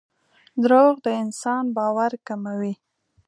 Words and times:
دراوغ 0.63 0.95
دانسان 1.05 1.65
باور 1.75 2.11
کموي 2.27 2.73